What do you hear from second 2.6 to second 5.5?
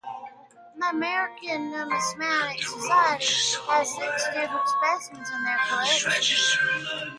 Society has six different specimens in